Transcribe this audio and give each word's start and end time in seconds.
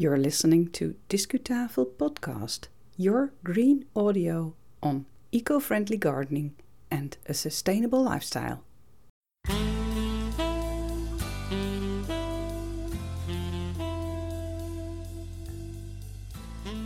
You're 0.00 0.16
listening 0.16 0.68
to 0.74 0.94
Discutafel 1.08 1.94
Podcast, 1.96 2.68
your 2.96 3.32
green 3.42 3.84
audio 3.96 4.54
on 4.80 5.06
eco 5.32 5.58
friendly 5.58 5.96
gardening 5.96 6.54
and 6.88 7.16
a 7.26 7.34
sustainable 7.34 8.04
lifestyle. 8.04 8.62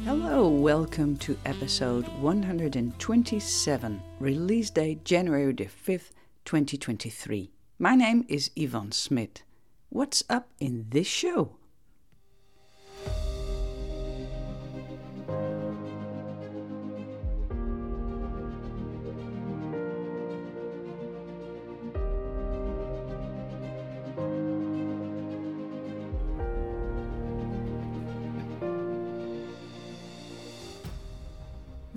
Hello, 0.06 0.48
welcome 0.48 1.18
to 1.18 1.36
episode 1.44 2.08
127, 2.08 4.02
release 4.20 4.70
date 4.70 5.04
January 5.04 5.52
the 5.52 5.66
5th, 5.66 6.12
2023. 6.46 7.50
My 7.79 7.94
name 7.94 8.24
is 8.30 8.50
Yvonne 8.56 8.92
Smit. 8.92 9.42
What's 9.90 10.24
up 10.30 10.48
in 10.60 10.86
this 10.88 11.06
show? 11.06 11.56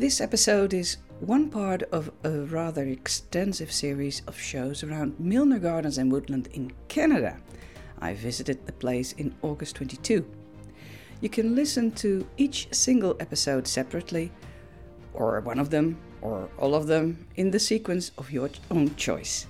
This 0.05 0.21
episode 0.21 0.75
is 0.75 0.97
one 1.19 1.49
part 1.49 1.81
of 1.91 2.11
a 2.23 2.29
rather 2.29 2.83
extensive 2.85 3.71
series 3.71 4.21
of 4.27 4.39
shows 4.39 4.83
around 4.83 5.19
Milner 5.19 5.57
Gardens 5.57 5.97
and 5.97 6.11
Woodland 6.11 6.47
in 6.53 6.71
Canada. 6.89 7.37
I 7.99 8.13
visited 8.13 8.67
the 8.67 8.73
place 8.73 9.13
in 9.13 9.33
August 9.41 9.77
22. 9.77 10.23
You 11.21 11.29
can 11.29 11.55
listen 11.55 11.89
to 11.93 12.23
each 12.37 12.67
single 12.71 13.17
episode 13.19 13.67
separately, 13.67 14.31
or 15.15 15.41
one 15.41 15.57
of 15.57 15.71
them, 15.71 15.97
or 16.21 16.51
all 16.59 16.75
of 16.75 16.85
them, 16.85 17.25
in 17.35 17.49
the 17.49 17.59
sequence 17.59 18.11
of 18.19 18.29
your 18.29 18.51
own 18.69 18.95
choice. 18.97 19.47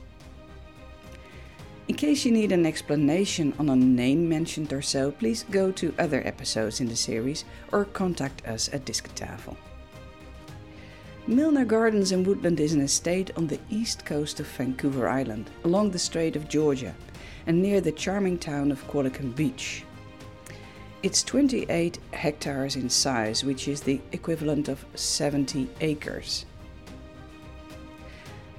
In 1.89 1.95
case 1.95 2.23
you 2.23 2.31
need 2.31 2.53
an 2.53 2.65
explanation 2.65 3.53
on 3.59 3.67
a 3.67 3.75
name 3.75 4.30
mentioned 4.30 4.71
or 4.71 4.81
so, 4.81 5.11
please 5.11 5.43
go 5.52 5.69
to 5.73 5.93
other 5.99 6.25
episodes 6.25 6.80
in 6.80 6.87
the 6.87 6.95
series 6.95 7.43
or 7.73 7.83
contact 7.83 8.47
us 8.47 8.69
at 8.71 8.85
Discutafel. 8.85 9.58
Milner 11.27 11.65
Gardens 11.65 12.11
and 12.11 12.25
Woodland 12.25 12.59
is 12.59 12.73
an 12.73 12.81
estate 12.81 13.31
on 13.35 13.47
the 13.47 13.59
east 13.71 14.05
coast 14.05 14.39
of 14.39 14.45
Vancouver 14.45 15.07
Island, 15.07 15.49
along 15.63 15.89
the 15.89 15.97
Strait 15.97 16.35
of 16.35 16.47
Georgia, 16.47 16.93
and 17.47 17.59
near 17.59 17.81
the 17.81 17.91
charming 17.91 18.37
town 18.37 18.71
of 18.71 18.87
Qualicum 18.87 19.35
Beach. 19.35 19.83
It's 21.01 21.23
28 21.23 21.97
hectares 22.13 22.75
in 22.75 22.91
size, 22.91 23.43
which 23.43 23.67
is 23.67 23.81
the 23.81 23.99
equivalent 24.11 24.67
of 24.67 24.85
70 24.93 25.67
acres. 25.81 26.45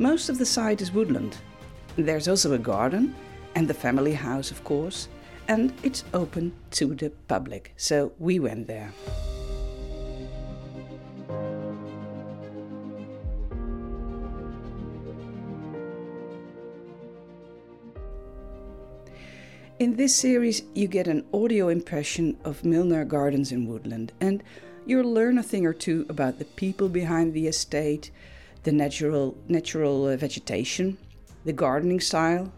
Most 0.01 0.29
of 0.29 0.39
the 0.39 0.47
site 0.47 0.81
is 0.83 0.91
woodland. 0.91 1.37
There's 1.95 2.27
also 2.27 2.53
a 2.55 2.59
garden, 2.59 3.15
and 3.55 3.69
the 3.69 3.75
family 3.75 4.13
house, 4.13 4.51
of 4.51 4.65
course, 4.65 5.07
and 5.47 5.73
it's 5.85 6.03
open 6.13 6.53
to 6.73 6.97
the 6.97 7.11
public, 7.29 7.75
so 7.77 8.11
we 8.19 8.41
went 8.41 8.67
there. 8.67 8.93
In 19.79 19.97
this 19.97 20.15
series, 20.15 20.63
you 20.75 20.89
get 20.89 21.07
an 21.07 21.27
audio 21.35 21.69
impression 21.69 22.39
of 22.45 22.65
Milner 22.65 23.05
Gardens 23.05 23.53
and 23.53 23.69
Woodland, 23.69 24.11
and 24.23 24.43
you'll 24.87 25.13
learn 25.13 25.37
a 25.37 25.43
thing 25.43 25.67
or 25.67 25.75
two 25.75 26.07
about 26.09 26.39
the 26.39 26.47
people 26.47 26.89
behind 26.89 27.35
the 27.35 27.47
estate, 27.47 28.11
the 28.63 28.73
natural, 28.73 29.37
natural 29.49 30.07
uh, 30.07 30.17
vegetation, 30.17 30.97
the 31.45 31.53
gardening 31.53 32.01
style, 32.01 32.51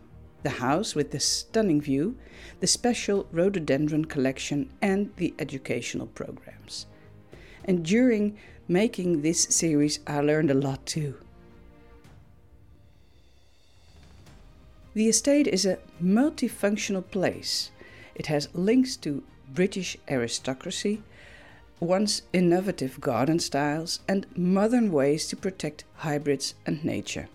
the 0.44 0.50
house 0.50 0.94
with 0.94 1.10
the 1.10 1.18
stunning 1.18 1.80
view, 1.80 2.16
the 2.60 2.68
special 2.68 3.26
rhododendron 3.32 4.04
collection, 4.04 4.70
and 4.80 5.10
the 5.16 5.34
educational 5.40 6.06
programs. 6.06 6.86
And 7.64 7.84
during 7.84 8.38
making 8.68 9.22
this 9.22 9.42
series, 9.42 9.98
I 10.06 10.20
learned 10.20 10.52
a 10.52 10.54
lot 10.54 10.86
too. 10.86 11.16
The 14.98 15.08
estate 15.08 15.46
is 15.46 15.64
a 15.64 15.78
multifunctional 16.02 17.08
place. 17.08 17.70
It 18.16 18.26
has 18.26 18.48
links 18.52 18.96
to 18.96 19.22
British 19.54 19.96
aristocracy, 20.08 21.04
once 21.78 22.22
innovative 22.32 23.00
garden 23.00 23.38
styles, 23.38 24.00
and 24.08 24.26
modern 24.36 24.90
ways 24.90 25.28
to 25.28 25.36
protect 25.36 25.84
hybrids 25.98 26.56
and 26.66 26.84
nature. 26.84 27.28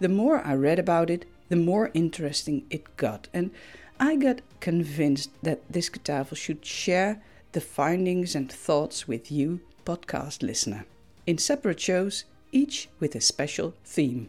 The 0.00 0.08
more 0.08 0.44
I 0.44 0.56
read 0.56 0.80
about 0.80 1.08
it, 1.08 1.24
the 1.50 1.54
more 1.54 1.92
interesting 1.94 2.66
it 2.68 2.96
got, 2.96 3.28
and 3.32 3.52
I 4.00 4.16
got 4.16 4.40
convinced 4.58 5.30
that 5.44 5.60
this 5.70 5.88
Discutafel 5.88 6.36
should 6.36 6.66
share 6.66 7.22
the 7.52 7.60
findings 7.60 8.34
and 8.34 8.50
thoughts 8.50 9.06
with 9.06 9.30
you, 9.30 9.60
podcast 9.84 10.42
listener, 10.42 10.84
in 11.28 11.38
separate 11.38 11.78
shows, 11.78 12.24
each 12.50 12.88
with 12.98 13.14
a 13.14 13.20
special 13.20 13.74
theme. 13.84 14.28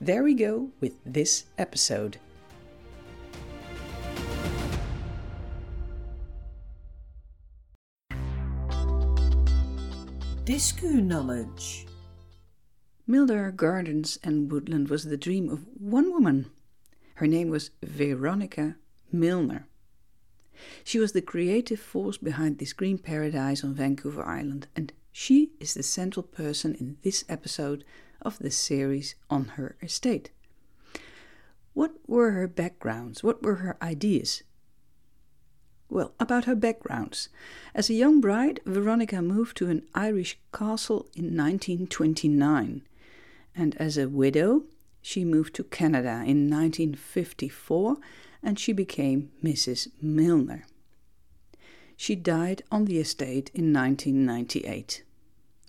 There 0.00 0.22
we 0.22 0.34
go 0.34 0.70
with 0.80 0.94
this 1.04 1.46
episode. 1.58 2.18
Discu 10.44 11.02
knowledge. 11.02 11.84
Milner 13.08 13.50
Gardens 13.50 14.20
and 14.22 14.52
Woodland 14.52 14.88
was 14.88 15.02
the 15.02 15.16
dream 15.16 15.50
of 15.50 15.66
one 15.76 16.12
woman. 16.12 16.46
Her 17.16 17.26
name 17.26 17.50
was 17.50 17.70
Veronica 17.82 18.76
Milner. 19.10 19.66
She 20.84 21.00
was 21.00 21.10
the 21.10 21.22
creative 21.22 21.80
force 21.80 22.18
behind 22.18 22.58
this 22.58 22.72
green 22.72 22.98
paradise 22.98 23.64
on 23.64 23.74
Vancouver 23.74 24.24
Island, 24.24 24.68
and 24.76 24.92
she 25.20 25.50
is 25.58 25.74
the 25.74 25.82
central 25.82 26.22
person 26.22 26.76
in 26.76 26.96
this 27.02 27.24
episode 27.28 27.84
of 28.22 28.38
the 28.38 28.52
series 28.52 29.16
on 29.28 29.46
her 29.56 29.74
estate. 29.82 30.30
What 31.74 31.96
were 32.06 32.30
her 32.30 32.46
backgrounds? 32.46 33.24
What 33.24 33.42
were 33.42 33.56
her 33.56 33.76
ideas? 33.82 34.44
Well, 35.90 36.14
about 36.20 36.44
her 36.44 36.54
backgrounds. 36.54 37.30
As 37.74 37.90
a 37.90 37.94
young 37.94 38.20
bride, 38.20 38.60
Veronica 38.64 39.20
moved 39.20 39.56
to 39.56 39.68
an 39.68 39.82
Irish 39.92 40.38
castle 40.54 41.08
in 41.16 41.36
1929, 41.36 42.82
and 43.56 43.76
as 43.76 43.98
a 43.98 44.08
widow, 44.08 44.66
she 45.02 45.24
moved 45.24 45.52
to 45.56 45.64
Canada 45.64 46.22
in 46.24 46.48
1954 46.48 47.96
and 48.40 48.56
she 48.56 48.72
became 48.72 49.32
Mrs. 49.42 49.88
Milner. 50.00 50.64
She 51.96 52.14
died 52.14 52.62
on 52.70 52.84
the 52.84 53.00
estate 53.00 53.50
in 53.52 53.72
1998 53.72 55.02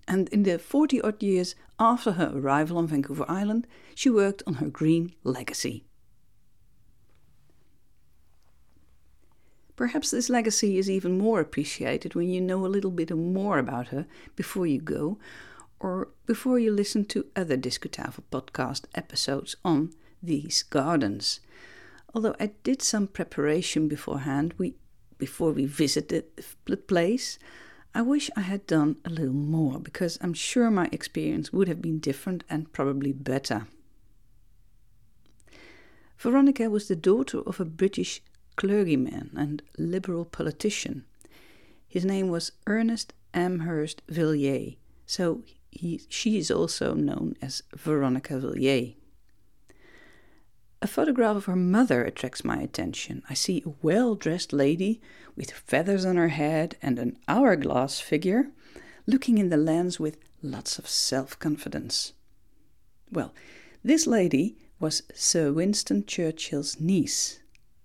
and 0.10 0.28
in 0.30 0.42
the 0.42 0.58
40 0.58 1.02
odd 1.02 1.22
years 1.22 1.56
after 1.80 2.14
her 2.14 2.32
arrival 2.34 2.80
on 2.80 2.88
Vancouver 2.88 3.26
Island, 3.30 3.68
she 3.94 4.10
worked 4.10 4.42
on 4.48 4.56
her 4.56 4.68
green 4.68 5.14
legacy. 5.24 5.86
Perhaps 9.76 10.12
this 10.12 10.30
legacy 10.30 10.78
is 10.78 10.90
even 10.90 11.18
more 11.18 11.40
appreciated 11.40 12.16
when 12.16 12.28
you 12.28 12.42
know 12.42 12.66
a 12.66 12.68
little 12.68 12.92
bit 12.92 13.16
more 13.16 13.60
about 13.60 13.90
her 13.90 14.08
before 14.36 14.66
you 14.66 14.82
go, 14.82 15.20
or 15.80 16.10
before 16.26 16.60
you 16.60 16.74
listen 16.74 17.06
to 17.06 17.28
other 17.36 17.56
Discutafel 17.56 18.24
podcast 18.32 18.86
episodes 18.96 19.56
on 19.64 19.94
these 20.22 20.64
gardens. 20.64 21.40
Although 22.14 22.36
I 22.40 22.52
did 22.64 22.82
some 22.82 23.08
preparation 23.08 23.88
beforehand, 23.88 24.54
we 24.58 24.76
before 25.18 25.52
we 25.52 25.66
visited 25.66 26.26
the 26.66 26.78
place, 26.78 27.38
I 27.94 28.02
wish 28.02 28.30
I 28.36 28.42
had 28.42 28.68
done 28.68 28.98
a 29.04 29.10
little 29.10 29.34
more 29.34 29.80
because 29.80 30.18
I'm 30.22 30.34
sure 30.34 30.70
my 30.70 30.90
experience 30.92 31.52
would 31.52 31.68
have 31.68 31.82
been 31.82 32.00
different 32.00 32.44
and 32.50 32.72
probably 32.72 33.12
better. 33.12 33.68
Veronica 36.18 36.70
was 36.70 36.88
the 36.88 36.96
daughter 36.96 37.40
of 37.40 37.60
a 37.60 37.66
British 37.66 38.22
clergyman 38.56 39.32
and 39.36 39.62
liberal 39.78 40.26
politician. 40.26 41.06
His 41.88 42.06
name 42.06 42.28
was 42.28 42.52
Ernest 42.68 43.14
Amherst 43.34 44.02
Villiers, 44.08 44.76
so 45.06 45.44
he, 45.72 46.02
she 46.10 46.38
is 46.38 46.52
also 46.52 46.94
known 46.94 47.36
as 47.42 47.64
Veronica 47.76 48.38
Villiers. 48.38 48.96
A 50.82 50.88
photograph 50.88 51.36
of 51.36 51.46
her 51.46 51.58
mother 51.58 52.04
attracts 52.06 52.46
my 52.46 52.58
attention. 52.62 53.22
I 53.30 53.34
see 53.34 53.62
a 53.66 53.74
well 53.82 54.16
dressed 54.16 54.54
lady 54.54 55.02
with 55.36 55.52
feathers 55.52 56.06
on 56.06 56.16
her 56.16 56.30
head 56.30 56.78
and 56.82 56.98
an 56.98 57.18
hourglass 57.28 58.00
figure 58.00 58.50
looking 59.06 59.38
in 59.38 59.50
the 59.50 59.58
lens 59.58 60.00
with 60.00 60.18
lots 60.42 60.80
of 60.80 60.88
self 60.88 61.38
confidence. 61.38 62.14
Well, 63.12 63.34
this 63.84 64.08
lady 64.08 64.56
was 64.80 65.04
Sir 65.14 65.52
Winston 65.52 66.06
Churchill's 66.06 66.80
niece, 66.80 67.40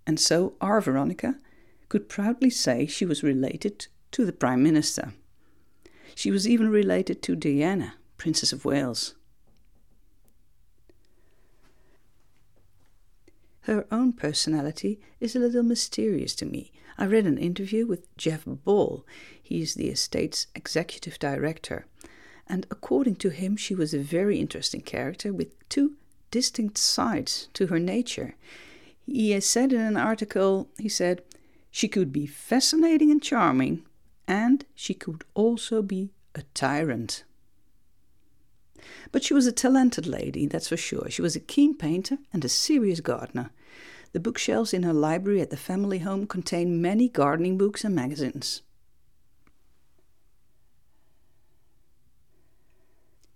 and 0.06 0.20
so 0.20 0.55
our 0.61 0.81
Veronica 0.81 1.37
could 1.88 2.08
proudly 2.08 2.50
say 2.50 2.87
she 2.87 3.05
was 3.05 3.25
related 3.25 3.88
to 4.12 4.25
the 4.25 4.32
Prime 4.32 4.62
Minister. 4.62 5.14
She 6.14 6.31
was 6.31 6.49
even 6.49 6.69
related 6.69 7.23
to 7.23 7.35
Diana, 7.35 7.94
Princess 8.19 8.52
of 8.52 8.64
Wales. 8.64 9.14
Her 13.64 13.87
own 13.90 14.12
personality 14.12 15.00
is 15.20 15.34
a 15.34 15.38
little 15.38 15.62
mysterious 15.62 16.34
to 16.37 16.44
me. 16.46 16.70
I 16.99 17.06
read 17.06 17.26
an 17.26 17.38
interview 17.38 17.87
with 17.87 18.14
Jeff 18.19 18.44
Ball. 18.44 19.06
He 19.43 19.62
is 19.62 19.75
the 19.75 19.88
estate's 19.88 20.46
executive 20.55 21.19
director. 21.19 21.87
And 22.46 22.66
according 22.70 23.16
to 23.16 23.31
him, 23.31 23.56
she 23.56 23.75
was 23.75 23.94
a 23.94 23.99
very 23.99 24.38
interesting 24.38 24.82
character 24.82 25.32
with 25.32 25.69
two 25.70 25.96
distinct 26.31 26.76
sides 26.76 27.49
to 27.55 27.69
her 27.69 27.78
nature. 27.78 28.34
He 29.06 29.38
said 29.40 29.72
in 29.72 29.81
an 29.81 29.96
article, 29.96 30.69
he 30.78 30.90
said, 30.90 31.22
she 31.70 31.88
could 31.88 32.12
be 32.12 32.26
fascinating 32.26 33.10
and 33.10 33.22
charming, 33.22 33.84
and 34.28 34.64
she 34.75 34.93
could 34.93 35.25
also 35.34 35.81
be 35.81 36.10
a 36.34 36.43
tyrant. 36.52 37.25
But 39.12 39.22
she 39.22 39.34
was 39.34 39.46
a 39.46 39.52
talented 39.52 40.06
lady, 40.06 40.46
that's 40.46 40.68
for 40.68 40.76
sure. 40.76 41.08
She 41.08 41.22
was 41.22 41.36
a 41.36 41.40
keen 41.40 41.76
painter 41.76 42.18
and 42.32 42.44
a 42.44 42.48
serious 42.48 43.00
gardener. 43.00 43.50
The 44.12 44.20
bookshelves 44.20 44.72
in 44.72 44.82
her 44.82 44.92
library 44.92 45.40
at 45.40 45.50
the 45.50 45.56
family 45.56 45.98
home 45.98 46.26
contain 46.26 46.80
many 46.80 47.08
gardening 47.08 47.58
books 47.58 47.84
and 47.84 47.94
magazines. 47.94 48.62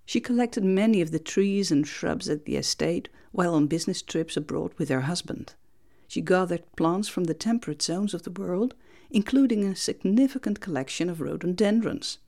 She 0.04 0.20
collected 0.20 0.64
many 0.64 1.02
of 1.02 1.10
the 1.10 1.18
trees 1.18 1.70
and 1.70 1.86
shrubs 1.86 2.28
at 2.28 2.46
the 2.46 2.56
estate 2.56 3.08
while 3.30 3.54
on 3.54 3.66
business 3.66 4.00
trips 4.00 4.36
abroad 4.36 4.72
with 4.78 4.88
her 4.88 5.02
husband. 5.02 5.54
She 6.08 6.22
gathered 6.22 6.64
plants 6.76 7.08
from 7.08 7.24
the 7.24 7.34
temperate 7.34 7.82
zones 7.82 8.14
of 8.14 8.22
the 8.22 8.30
world, 8.30 8.74
including 9.10 9.64
a 9.64 9.76
significant 9.76 10.60
collection 10.60 11.10
of 11.10 11.20
rhododendrons. 11.20 12.18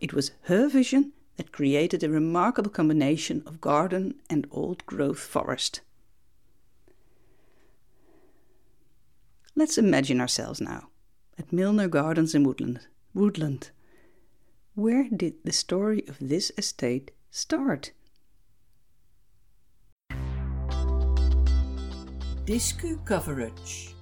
It 0.00 0.12
was 0.12 0.32
her 0.42 0.68
vision 0.68 1.12
that 1.36 1.52
created 1.52 2.02
a 2.02 2.10
remarkable 2.10 2.70
combination 2.70 3.42
of 3.46 3.60
garden 3.60 4.14
and 4.30 4.46
old 4.50 4.84
growth 4.86 5.18
forest. 5.18 5.80
Let's 9.56 9.78
imagine 9.78 10.20
ourselves 10.20 10.60
now 10.60 10.88
at 11.38 11.52
Milner 11.52 11.88
Gardens 11.88 12.34
and 12.34 12.46
Woodland. 12.46 12.80
Woodland. 13.14 13.70
Where 14.74 15.08
did 15.08 15.34
the 15.44 15.52
story 15.52 16.04
of 16.08 16.18
this 16.20 16.50
estate 16.58 17.12
start? 17.30 17.92
Discu 22.46 23.04
coverage. 23.06 23.93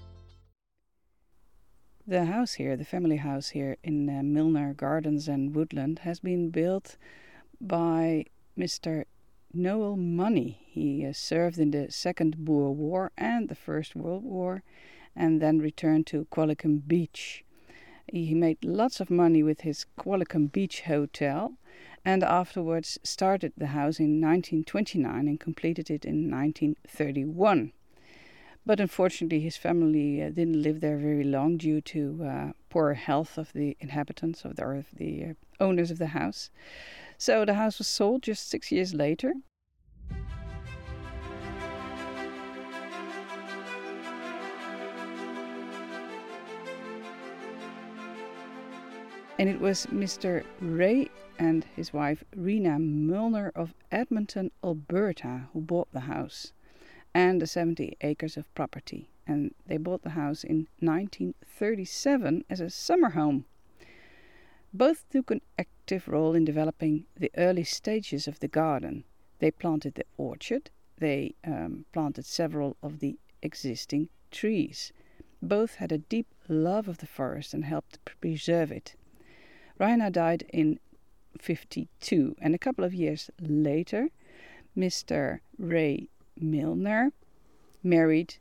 The 2.04 2.24
house 2.24 2.54
here, 2.54 2.76
the 2.76 2.84
family 2.84 3.18
house 3.18 3.50
here 3.50 3.76
in 3.84 4.08
uh, 4.08 4.24
Milner 4.24 4.74
Gardens 4.74 5.28
and 5.28 5.54
Woodland, 5.54 6.00
has 6.00 6.18
been 6.18 6.50
built 6.50 6.96
by 7.60 8.24
Mr. 8.58 9.04
Noel 9.54 9.96
Money. 9.96 10.58
He 10.66 11.06
uh, 11.06 11.12
served 11.12 11.58
in 11.58 11.70
the 11.70 11.92
Second 11.92 12.44
Boer 12.44 12.72
War 12.72 13.12
and 13.16 13.48
the 13.48 13.54
First 13.54 13.94
World 13.94 14.24
War 14.24 14.64
and 15.14 15.40
then 15.40 15.60
returned 15.60 16.08
to 16.08 16.26
Qualicum 16.32 16.82
Beach. 16.88 17.44
He 18.08 18.34
made 18.34 18.64
lots 18.64 18.98
of 18.98 19.08
money 19.08 19.44
with 19.44 19.60
his 19.60 19.86
Qualicum 19.96 20.50
Beach 20.50 20.80
Hotel 20.80 21.52
and 22.04 22.24
afterwards 22.24 22.98
started 23.04 23.52
the 23.56 23.68
house 23.68 24.00
in 24.00 24.20
1929 24.20 25.28
and 25.28 25.38
completed 25.38 25.88
it 25.88 26.04
in 26.04 26.28
1931. 26.28 27.72
But 28.64 28.78
unfortunately, 28.78 29.40
his 29.40 29.56
family 29.56 30.22
uh, 30.22 30.30
didn't 30.30 30.62
live 30.62 30.80
there 30.80 30.96
very 30.96 31.24
long 31.24 31.56
due 31.56 31.80
to 31.80 32.24
uh, 32.24 32.52
poor 32.70 32.94
health 32.94 33.36
of 33.36 33.52
the 33.52 33.76
inhabitants 33.80 34.44
of 34.44 34.54
the, 34.54 34.62
or 34.62 34.84
the 34.92 35.24
uh, 35.24 35.34
owners 35.58 35.90
of 35.90 35.98
the 35.98 36.08
house. 36.08 36.48
So 37.18 37.44
the 37.44 37.54
house 37.54 37.78
was 37.78 37.88
sold 37.88 38.22
just 38.22 38.48
six 38.48 38.70
years 38.70 38.94
later. 38.94 39.34
And 49.40 49.48
it 49.48 49.60
was 49.60 49.86
Mr. 49.86 50.44
Ray 50.60 51.10
and 51.36 51.64
his 51.74 51.92
wife 51.92 52.22
Rena 52.36 52.78
Milner 52.78 53.50
of 53.56 53.74
Edmonton, 53.90 54.52
Alberta, 54.62 55.48
who 55.52 55.60
bought 55.60 55.90
the 55.92 56.00
house 56.00 56.52
and 57.14 57.40
the 57.40 57.46
70 57.46 57.96
acres 58.00 58.36
of 58.36 58.52
property. 58.54 59.08
And 59.26 59.54
they 59.66 59.76
bought 59.76 60.02
the 60.02 60.10
house 60.10 60.44
in 60.44 60.68
1937 60.80 62.44
as 62.50 62.60
a 62.60 62.70
summer 62.70 63.10
home. 63.10 63.44
Both 64.74 65.08
took 65.10 65.30
an 65.30 65.42
active 65.58 66.08
role 66.08 66.34
in 66.34 66.44
developing 66.44 67.04
the 67.16 67.30
early 67.36 67.64
stages 67.64 68.26
of 68.26 68.40
the 68.40 68.48
garden. 68.48 69.04
They 69.38 69.50
planted 69.50 69.94
the 69.94 70.06
orchard, 70.16 70.70
they 70.98 71.34
um, 71.44 71.84
planted 71.92 72.24
several 72.24 72.76
of 72.82 73.00
the 73.00 73.18
existing 73.42 74.08
trees. 74.30 74.92
Both 75.42 75.74
had 75.74 75.92
a 75.92 75.98
deep 75.98 76.28
love 76.48 76.88
of 76.88 76.98
the 76.98 77.06
forest 77.06 77.52
and 77.52 77.64
helped 77.64 77.98
preserve 78.20 78.70
it. 78.72 78.94
Raina 79.80 80.12
died 80.12 80.44
in 80.52 80.78
52, 81.38 82.36
and 82.40 82.54
a 82.54 82.58
couple 82.58 82.84
of 82.84 82.94
years 82.94 83.30
later, 83.40 84.08
Mr. 84.76 85.40
Ray 85.58 86.08
Milner 86.42 87.12
married 87.82 88.36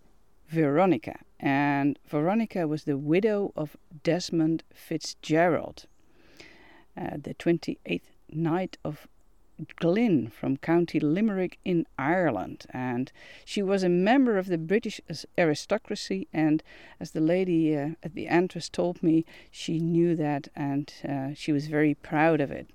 Veronica, 0.48 1.20
and 1.40 1.98
Veronica 2.06 2.68
was 2.68 2.84
the 2.84 2.98
widow 2.98 3.54
of 3.56 3.78
Desmond 4.04 4.64
Fitzgerald, 4.74 5.86
uh, 6.98 7.18
the 7.22 7.34
28th 7.34 8.02
Knight 8.30 8.78
of 8.84 9.08
Glin 9.76 10.28
from 10.28 10.58
County 10.58 11.00
Limerick 11.00 11.60
in 11.64 11.86
Ireland, 11.98 12.66
and 12.72 13.12
she 13.46 13.62
was 13.62 13.84
a 13.84 13.90
member 13.90 14.38
of 14.38 14.48
the 14.48 14.58
British 14.58 15.00
aristocracy. 15.38 16.28
And 16.34 16.64
as 17.00 17.12
the 17.12 17.22
lady 17.22 17.78
uh, 17.78 17.92
at 18.02 18.16
the 18.16 18.28
entrance 18.28 18.70
told 18.70 19.04
me, 19.04 19.26
she 19.52 19.80
knew 19.80 20.16
that, 20.16 20.48
and 20.56 20.92
uh, 21.08 21.34
she 21.34 21.52
was 21.52 21.68
very 21.68 21.94
proud 21.94 22.42
of 22.42 22.52
it. 22.52 22.68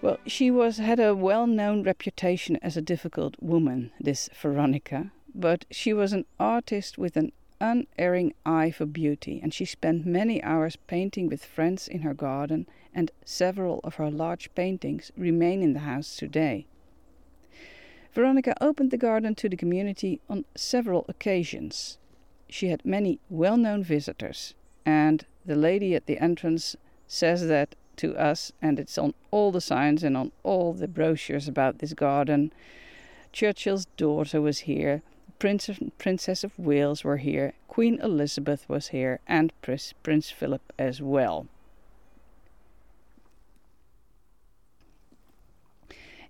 Well, 0.00 0.18
she 0.26 0.50
was 0.50 0.78
had 0.78 1.00
a 1.00 1.14
well-known 1.14 1.82
reputation 1.82 2.56
as 2.62 2.76
a 2.76 2.82
difficult 2.82 3.34
woman, 3.40 3.90
this 3.98 4.30
Veronica, 4.40 5.10
but 5.34 5.64
she 5.72 5.92
was 5.92 6.12
an 6.12 6.24
artist 6.38 6.98
with 6.98 7.16
an 7.16 7.32
unerring 7.60 8.32
eye 8.46 8.70
for 8.70 8.86
beauty, 8.86 9.40
and 9.42 9.52
she 9.52 9.64
spent 9.64 10.06
many 10.06 10.40
hours 10.42 10.76
painting 10.86 11.26
with 11.26 11.44
friends 11.44 11.88
in 11.88 12.02
her 12.02 12.14
garden, 12.14 12.68
and 12.94 13.10
several 13.24 13.80
of 13.82 13.96
her 13.96 14.08
large 14.08 14.54
paintings 14.54 15.10
remain 15.16 15.62
in 15.62 15.72
the 15.72 15.80
house 15.80 16.16
today. 16.16 16.66
Veronica 18.12 18.54
opened 18.60 18.92
the 18.92 18.96
garden 18.96 19.34
to 19.34 19.48
the 19.48 19.56
community 19.56 20.20
on 20.30 20.44
several 20.54 21.04
occasions. 21.08 21.98
She 22.48 22.68
had 22.68 22.84
many 22.84 23.18
well 23.28 23.56
known 23.56 23.82
visitors, 23.82 24.54
and 24.86 25.26
the 25.44 25.56
lady 25.56 25.96
at 25.96 26.06
the 26.06 26.18
entrance 26.18 26.76
says 27.08 27.48
that 27.48 27.74
to 27.98 28.16
us, 28.16 28.52
and 28.60 28.78
it's 28.78 28.98
on 28.98 29.14
all 29.30 29.52
the 29.52 29.60
signs 29.60 30.02
and 30.02 30.16
on 30.16 30.32
all 30.42 30.72
the 30.72 30.88
brochures 30.88 31.48
about 31.48 31.78
this 31.78 31.92
garden. 31.92 32.52
Churchill's 33.32 33.86
daughter 33.96 34.40
was 34.40 34.60
here, 34.60 35.02
Prince 35.38 35.68
of, 35.68 35.78
Princess 35.98 36.42
of 36.42 36.58
Wales 36.58 37.04
were 37.04 37.18
here, 37.18 37.54
Queen 37.68 38.00
Elizabeth 38.02 38.68
was 38.68 38.88
here, 38.88 39.20
and 39.26 39.52
Prince, 39.62 39.94
Prince 40.02 40.30
Philip 40.30 40.72
as 40.78 41.00
well. 41.00 41.46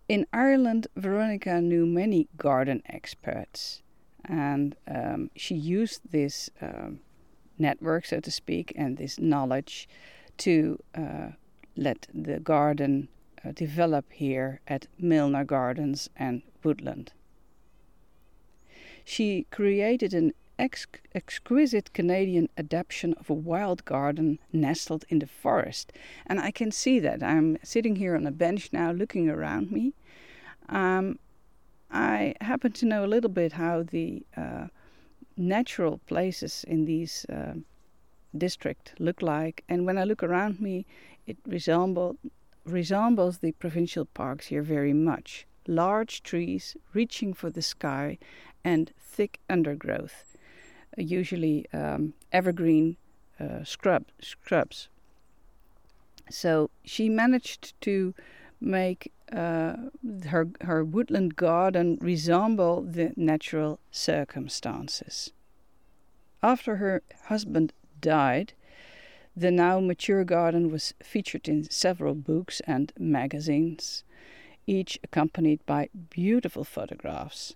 In 0.09 0.27
Ireland, 0.33 0.87
Veronica 0.97 1.61
knew 1.61 1.87
many 1.87 2.29
garden 2.37 2.83
experts, 2.87 3.83
and 4.25 4.75
um, 4.87 5.31
she 5.37 5.55
used 5.55 6.01
this 6.11 6.51
um, 6.61 7.01
network, 7.59 8.07
so 8.07 8.21
to 8.21 8.31
speak, 8.31 8.73
and 8.75 8.97
this 8.97 9.19
knowledge 9.19 9.89
to 10.39 10.79
uh, 10.95 11.29
let 11.79 12.09
the 12.13 12.41
garden 12.41 13.09
uh, 13.45 13.53
develop 13.53 14.13
here 14.13 14.61
at 14.67 14.89
Milner 14.99 15.45
Gardens 15.45 16.11
and 16.17 16.43
Woodland. 16.65 17.13
She 19.05 19.47
created 19.51 20.13
an 20.13 20.35
ex- 20.59 20.87
exquisite 21.15 21.93
Canadian 21.93 22.49
adaptation 22.59 23.15
of 23.15 23.31
a 23.31 23.35
wild 23.35 23.85
garden 23.85 24.39
nestled 24.53 25.05
in 25.09 25.21
the 25.21 25.27
forest. 25.27 25.93
And 26.27 26.41
I 26.41 26.51
can 26.51 26.73
see 26.73 26.99
that. 27.01 27.23
I'm 27.23 27.59
sitting 27.63 27.97
here 27.97 28.17
on 28.17 28.27
a 28.27 28.33
bench 28.33 28.71
now 28.73 28.91
looking 28.91 29.31
around 29.31 29.71
me. 29.71 29.95
Um, 30.69 31.19
I 31.91 32.35
happen 32.41 32.73
to 32.73 32.87
know 32.87 33.05
a 33.05 33.07
little 33.15 33.31
bit 33.31 33.53
how 33.53 33.83
the 33.83 34.23
uh, 34.37 34.67
natural 35.37 36.01
places 36.07 36.65
in 36.69 36.85
these 36.85 37.25
uh, 37.27 37.55
district 38.37 38.95
look 38.99 39.23
like. 39.23 39.65
And 39.69 39.87
when 39.87 39.99
I 39.99 40.05
look 40.05 40.23
around 40.23 40.61
me, 40.61 40.87
it 41.27 41.39
resemble, 41.47 42.17
resembles 42.65 43.39
the 43.39 43.53
provincial 43.53 44.05
parks 44.07 44.47
here 44.47 44.63
very 44.63 44.93
much. 44.93 45.47
Large 45.67 46.23
trees 46.23 46.77
reaching 46.95 47.35
for 47.35 47.51
the 47.51 47.63
sky 47.63 48.19
and 48.65 48.93
thick 48.99 49.39
undergrowth, 49.49 50.37
usually 50.97 51.67
um, 51.73 52.15
evergreen 52.33 52.97
uh, 53.39 53.65
scrub, 53.65 54.05
scrubs. 54.21 54.89
So 56.31 56.71
she 56.85 57.09
managed 57.09 57.81
to 57.83 58.15
make 58.61 59.13
uh, 59.33 59.77
her 60.27 60.49
her 60.63 60.85
woodland 60.85 61.37
garden 61.37 61.99
resemble 62.01 62.83
the 62.83 63.13
natural 63.17 63.79
circumstances. 63.91 65.33
After 66.43 66.77
her 66.77 67.03
husband 67.25 67.73
died, 68.01 68.53
the 69.37 69.51
now 69.51 69.79
mature 69.79 70.25
garden 70.25 70.71
was 70.71 70.95
featured 71.03 71.49
in 71.49 71.71
several 71.71 72.15
books 72.15 72.61
and 72.67 72.93
magazines, 72.99 74.03
each 74.67 74.99
accompanied 75.05 75.65
by 75.65 75.89
beautiful 76.11 76.65
photographs. 76.65 77.55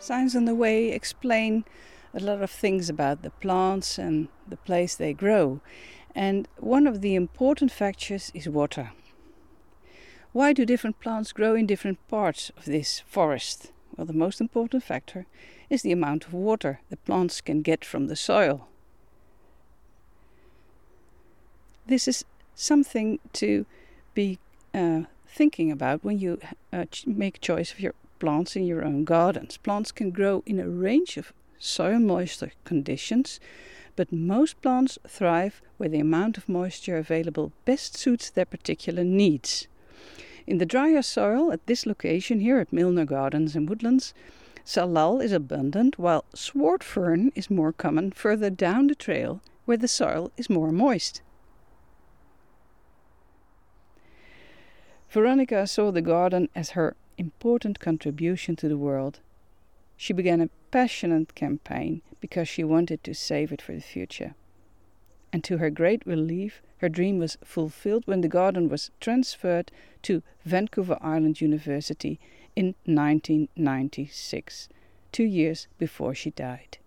Signs 0.00 0.34
on 0.34 0.46
the 0.46 0.54
Way 0.56 0.88
explain 0.88 1.64
a 2.12 2.18
lot 2.18 2.42
of 2.42 2.50
things 2.50 2.90
about 2.90 3.22
the 3.22 3.30
plants 3.30 3.98
and 3.98 4.26
the 4.48 4.56
place 4.56 4.96
they 4.96 5.12
grow. 5.12 5.60
And 6.14 6.46
one 6.58 6.86
of 6.86 7.00
the 7.00 7.14
important 7.14 7.72
factors 7.72 8.30
is 8.34 8.48
water. 8.48 8.92
Why 10.32 10.52
do 10.52 10.64
different 10.64 11.00
plants 11.00 11.32
grow 11.32 11.54
in 11.54 11.66
different 11.66 11.98
parts 12.08 12.50
of 12.56 12.64
this 12.64 13.00
forest? 13.00 13.72
Well, 13.96 14.06
the 14.06 14.12
most 14.12 14.40
important 14.40 14.82
factor 14.82 15.26
is 15.68 15.82
the 15.82 15.92
amount 15.92 16.26
of 16.26 16.32
water 16.32 16.80
the 16.90 16.96
plants 16.96 17.40
can 17.40 17.62
get 17.62 17.84
from 17.84 18.06
the 18.06 18.16
soil. 18.16 18.68
This 21.86 22.08
is 22.08 22.24
something 22.54 23.18
to 23.34 23.66
be 24.14 24.38
uh, 24.74 25.02
thinking 25.26 25.70
about 25.70 26.04
when 26.04 26.18
you 26.18 26.38
uh, 26.72 26.84
make 27.06 27.40
choice 27.40 27.72
of 27.72 27.80
your 27.80 27.94
plants 28.18 28.56
in 28.56 28.64
your 28.64 28.84
own 28.84 29.04
gardens. 29.04 29.56
Plants 29.56 29.92
can 29.92 30.10
grow 30.10 30.42
in 30.46 30.60
a 30.60 30.68
range 30.68 31.16
of 31.16 31.32
soil 31.58 31.98
moisture 31.98 32.52
conditions, 32.64 33.40
but 33.96 34.12
most 34.12 34.60
plants 34.62 34.98
thrive 35.06 35.60
where 35.76 35.88
the 35.88 36.00
amount 36.00 36.38
of 36.38 36.48
moisture 36.48 36.96
available 36.96 37.52
best 37.64 37.96
suits 37.96 38.30
their 38.30 38.44
particular 38.44 39.04
needs. 39.04 39.68
In 40.46 40.58
the 40.58 40.66
drier 40.66 41.02
soil 41.02 41.52
at 41.52 41.66
this 41.66 41.86
location 41.86 42.40
here 42.40 42.58
at 42.58 42.72
Milner 42.72 43.04
Gardens 43.04 43.54
and 43.54 43.68
Woodlands, 43.68 44.12
salal 44.64 45.20
is 45.20 45.32
abundant, 45.32 45.98
while 45.98 46.24
sword 46.34 46.82
fern 46.82 47.30
is 47.34 47.50
more 47.50 47.72
common 47.72 48.10
further 48.10 48.50
down 48.50 48.86
the 48.86 48.94
trail 48.94 49.40
where 49.64 49.76
the 49.76 49.88
soil 49.88 50.32
is 50.36 50.50
more 50.50 50.72
moist. 50.72 51.22
Veronica 55.10 55.66
saw 55.66 55.92
the 55.92 56.02
garden 56.02 56.48
as 56.54 56.70
her 56.70 56.96
important 57.18 57.78
contribution 57.78 58.56
to 58.56 58.68
the 58.68 58.78
world. 58.78 59.20
She 60.02 60.12
began 60.12 60.40
a 60.40 60.50
passionate 60.72 61.36
campaign 61.36 62.02
because 62.20 62.48
she 62.48 62.64
wanted 62.64 63.04
to 63.04 63.14
save 63.14 63.52
it 63.52 63.62
for 63.62 63.72
the 63.72 63.80
future. 63.80 64.34
And 65.32 65.44
to 65.44 65.58
her 65.58 65.70
great 65.70 66.04
relief, 66.04 66.60
her 66.78 66.88
dream 66.88 67.20
was 67.20 67.38
fulfilled 67.44 68.02
when 68.08 68.20
the 68.20 68.26
garden 68.26 68.68
was 68.68 68.90
transferred 68.98 69.70
to 70.02 70.24
Vancouver 70.44 70.98
Island 71.00 71.40
University 71.40 72.18
in 72.56 72.74
1996, 72.84 74.68
two 75.12 75.22
years 75.22 75.68
before 75.78 76.16
she 76.16 76.30
died. 76.30 76.78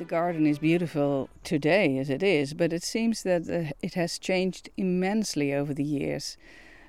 The 0.00 0.06
garden 0.06 0.46
is 0.46 0.58
beautiful 0.58 1.28
today 1.44 1.98
as 1.98 2.08
it 2.08 2.22
is, 2.22 2.54
but 2.54 2.72
it 2.72 2.82
seems 2.82 3.22
that 3.24 3.74
it 3.82 3.92
has 3.92 4.18
changed 4.18 4.70
immensely 4.78 5.52
over 5.52 5.74
the 5.74 5.84
years, 5.84 6.38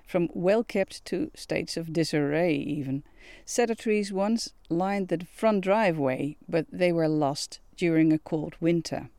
from 0.07 0.29
well 0.33 0.63
kept 0.63 1.03
to 1.07 1.29
states 1.35 1.75
of 1.75 1.91
disarray, 1.91 2.55
even. 2.55 3.03
Cedar 3.43 3.75
trees 3.75 4.13
once 4.13 4.53
lined 4.69 5.09
the 5.09 5.27
front 5.29 5.61
driveway, 5.61 6.37
but 6.47 6.67
they 6.71 6.93
were 6.93 7.09
lost 7.09 7.59
during 7.75 8.13
a 8.13 8.17
cold 8.17 8.55
winter. 8.61 9.09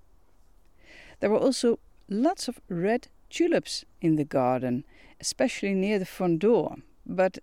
There 1.20 1.28
were 1.28 1.37
also 1.37 1.78
lots 2.08 2.49
of 2.49 2.62
red 2.70 3.08
tulips 3.28 3.84
in 4.00 4.16
the 4.16 4.25
garden, 4.25 4.87
especially 5.20 5.75
near 5.75 5.99
the 5.99 6.06
front 6.06 6.38
door, 6.38 6.76
but 7.04 7.40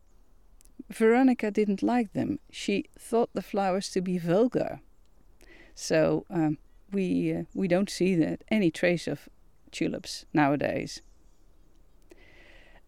Veronica 0.89 1.51
didn't 1.51 1.83
like 1.83 2.13
them. 2.13 2.39
She 2.49 2.85
thought 2.97 3.29
the 3.35 3.43
flowers 3.43 3.91
to 3.91 4.01
be 4.01 4.17
vulgar. 4.17 4.79
So 5.79 6.25
um, 6.29 6.57
we 6.91 7.33
uh, 7.33 7.43
we 7.53 7.69
don't 7.69 7.89
see 7.89 8.13
that 8.15 8.43
any 8.51 8.69
trace 8.69 9.07
of 9.07 9.29
tulips 9.71 10.25
nowadays. 10.33 11.01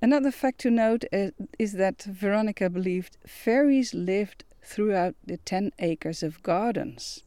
Another 0.01 0.29
fact 0.29 0.59
to 0.61 0.69
note 0.69 1.05
uh, 1.13 1.31
is 1.57 1.73
that 1.73 2.03
Veronica 2.03 2.69
believed 2.69 3.17
fairies 3.25 3.93
lived 3.93 4.43
throughout 4.61 5.15
the 5.25 5.37
10 5.37 5.71
acres 5.79 6.21
of 6.21 6.43
gardens. 6.43 7.23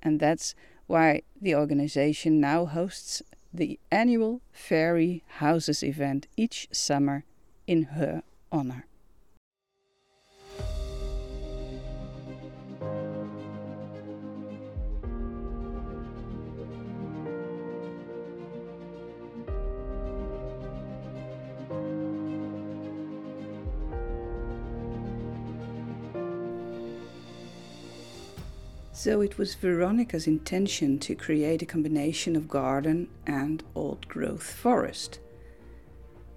And 0.00 0.20
that's 0.20 0.54
why 0.86 1.22
the 1.40 1.56
organization 1.56 2.40
now 2.40 2.64
hosts 2.64 3.20
the 3.52 3.80
annual 3.90 4.42
Fairy 4.52 5.24
Houses 5.38 5.82
event 5.82 6.28
each 6.36 6.68
summer 6.70 7.24
in 7.66 7.82
her 7.98 8.22
honor. 8.52 8.86
So 28.96 29.20
it 29.22 29.38
was 29.38 29.56
Veronica's 29.56 30.28
intention 30.28 31.00
to 31.00 31.16
create 31.16 31.62
a 31.62 31.66
combination 31.66 32.36
of 32.36 32.46
garden 32.46 33.08
and 33.26 33.60
old 33.74 34.06
growth 34.06 34.44
forest. 34.44 35.18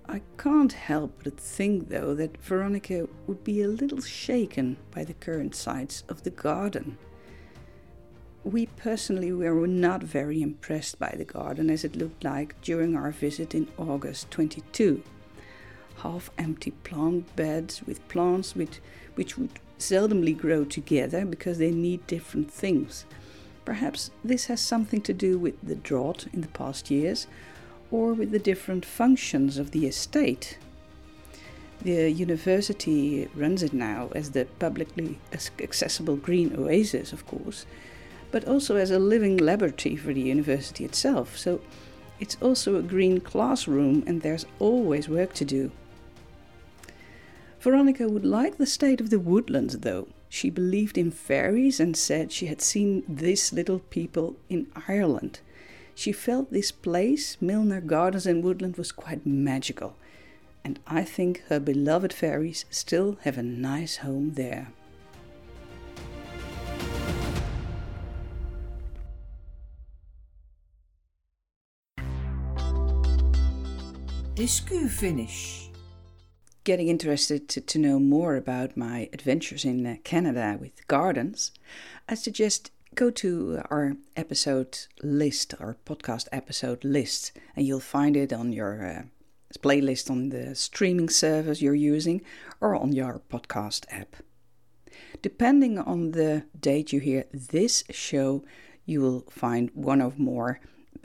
I 0.10 0.24
can't 0.40 0.74
help 0.74 1.22
but 1.24 1.40
think, 1.40 1.90
though, 1.90 2.16
that 2.16 2.42
Veronica 2.42 3.08
would 3.28 3.44
be 3.44 3.62
a 3.62 3.68
little 3.68 4.02
shaken 4.02 4.78
by 4.90 5.04
the 5.04 5.14
current 5.14 5.54
size 5.54 6.04
of 6.10 6.24
the 6.24 6.32
garden. 6.32 6.98
We 8.44 8.66
personally 8.66 9.32
were 9.32 9.68
not 9.68 10.02
very 10.02 10.42
impressed 10.42 10.98
by 10.98 11.14
the 11.16 11.26
garden 11.26 11.70
as 11.70 11.84
it 11.84 11.96
looked 11.96 12.24
like 12.24 12.60
during 12.62 12.96
our 12.96 13.12
visit 13.12 13.54
in 13.54 13.68
August 13.78 14.32
22. 14.32 15.04
Half 15.98 16.32
empty 16.40 16.72
plant 16.72 17.36
beds 17.36 17.84
with 17.84 18.08
plants 18.08 18.56
which, 18.56 18.82
which 19.14 19.38
would 19.38 19.60
seldomly 19.80 20.38
grow 20.38 20.66
together 20.66 21.26
because 21.26 21.58
they 21.58 21.72
need 21.72 22.06
different 22.08 22.52
things. 22.52 23.06
Perhaps 23.66 24.12
this 24.24 24.46
has 24.46 24.62
something 24.62 25.02
to 25.02 25.14
do 25.14 25.38
with 25.38 25.56
the 25.62 25.76
drought 25.76 26.26
in 26.34 26.42
the 26.42 26.48
past 26.48 26.90
years 26.90 27.28
or 27.92 28.14
with 28.14 28.32
the 28.32 28.40
different 28.40 28.86
functions 28.86 29.58
of 29.58 29.72
the 29.72 29.86
estate. 29.86 30.58
The 31.82 32.10
university 32.10 33.30
runs 33.36 33.62
it 33.62 33.74
now 33.74 34.10
as 34.16 34.32
the 34.32 34.46
publicly 34.60 35.20
accessible 35.32 36.16
green 36.16 36.56
oasis, 36.58 37.14
of 37.14 37.28
course, 37.28 37.66
but 38.32 38.48
also 38.48 38.76
as 38.78 38.90
a 38.90 39.00
living 39.00 39.38
laboratory 39.38 39.96
for 39.96 40.14
the 40.14 40.22
university 40.22 40.86
itself. 40.86 41.38
So 41.38 41.62
it's 42.20 42.38
also 42.42 42.76
a 42.76 42.82
green 42.82 43.20
classroom, 43.20 44.04
and 44.08 44.22
there's 44.22 44.46
always 44.60 45.08
work 45.08 45.34
to 45.36 45.46
do. 45.46 45.72
Veronica 47.60 48.08
would 48.08 48.26
like 48.26 48.58
the 48.58 48.66
state 48.66 49.02
of 49.02 49.10
the 49.10 49.20
woodlands, 49.20 49.80
though. 49.80 50.08
She 50.30 50.50
believed 50.50 50.98
in 50.98 51.12
fairies 51.12 51.80
and 51.80 51.98
said 51.98 52.32
she 52.32 52.48
had 52.48 52.62
seen 52.62 53.04
these 53.08 53.52
little 53.52 53.80
people 53.80 54.36
in 54.50 54.68
Ireland. 54.88 55.40
She 55.96 56.12
felt 56.12 56.52
this 56.52 56.72
place, 56.72 57.38
Milner 57.42 57.82
Gardens 57.82 58.28
and 58.28 58.44
Woodland, 58.44 58.78
was 58.78 58.92
quite 58.92 59.26
magical, 59.26 59.96
and 60.64 60.80
I 60.86 61.04
think 61.04 61.44
her 61.50 61.60
beloved 61.60 62.14
fairies 62.14 62.66
still 62.70 63.18
have 63.24 63.38
a 63.38 63.44
nice 63.44 63.98
home 63.98 64.34
there. 64.34 64.68
Discu 74.36 74.88
finish. 74.88 75.67
Getting 76.68 76.90
interested 76.90 77.48
to, 77.48 77.62
to 77.62 77.80
know 77.80 77.98
more 77.98 78.36
about 78.36 78.76
my 78.76 79.08
adventures 79.14 79.64
in 79.64 79.86
uh, 79.86 79.96
Canada 80.04 80.58
with 80.60 80.86
gardens, 80.88 81.54
I 82.10 82.16
suggest 82.16 82.72
go 82.94 83.10
to 83.10 83.62
our 83.72 83.96
episode 84.18 84.78
list, 85.02 85.54
our 85.62 85.78
podcast 85.86 86.28
episode 86.34 86.84
list, 86.84 87.32
and 87.56 87.66
you'll 87.66 87.80
find 87.80 88.18
it 88.18 88.34
on 88.34 88.52
your 88.52 88.86
uh, 88.86 89.04
playlist 89.60 90.12
on 90.12 90.28
the 90.28 90.56
streaming 90.56 91.08
service 91.08 91.62
you're 91.62 91.74
using 91.74 92.22
or 92.60 92.76
on 92.76 92.92
your 92.92 93.22
podcast 93.30 93.86
app. 93.90 94.18
Depending 95.22 95.80
on 95.80 96.12
the 96.12 96.44
date 96.60 96.92
you 96.92 97.00
hear 97.00 97.24
this 97.32 97.86
show, 97.92 98.44
you 98.86 99.00
will 99.00 99.24
find 99.30 99.72
one 99.74 100.02
or 100.02 100.12
more 100.18 100.60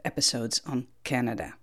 episodes 0.05 0.61
on 0.67 0.89
Canada. 1.05 1.55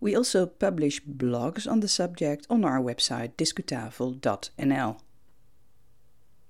We 0.00 0.14
also 0.14 0.46
publish 0.46 1.02
blogs 1.04 1.70
on 1.70 1.80
the 1.80 1.88
subject 1.88 2.46
on 2.48 2.64
our 2.64 2.80
website 2.80 3.34
discutafel.nl. 3.36 5.00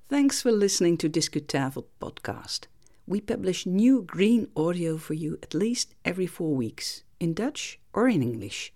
Thanks 0.09 0.43
for 0.43 0.53
listening 0.53 0.97
to 0.99 1.11
Discutafel 1.11 1.85
podcast. 2.01 2.67
We 3.07 3.21
publish 3.21 3.67
new 3.67 4.03
green 4.03 4.49
audio 4.57 4.99
for 4.99 5.15
you 5.15 5.39
at 5.43 5.55
least 5.55 5.95
every 6.05 6.27
four 6.27 6.55
weeks, 6.55 7.05
in 7.21 7.35
Dutch 7.35 7.79
or 7.93 8.09
in 8.09 8.23
English. 8.23 8.73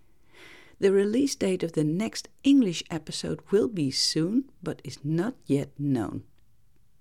The 0.78 0.92
release 0.92 1.34
date 1.34 1.62
of 1.62 1.72
the 1.72 1.84
next 1.84 2.28
English 2.42 2.82
episode 2.90 3.40
will 3.50 3.68
be 3.68 3.90
soon, 3.90 4.50
but 4.62 4.82
is 4.84 4.98
not 5.04 5.34
yet 5.46 5.70
known. 5.78 6.24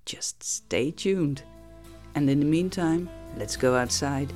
Just 0.05 0.43
stay 0.43 0.91
tuned. 0.91 1.43
And 2.15 2.29
in 2.29 2.39
the 2.39 2.45
meantime, 2.45 3.09
let's 3.37 3.55
go 3.55 3.75
outside. 3.75 4.31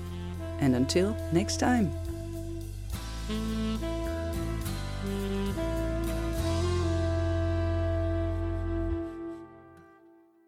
And 0.60 0.76
until 0.76 1.16
next 1.32 1.60
time. 1.60 1.92